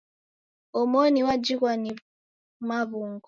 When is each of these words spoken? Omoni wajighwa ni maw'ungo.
Omoni 0.79 1.19
wajighwa 1.27 1.71
ni 1.81 1.91
maw'ungo. 2.67 3.19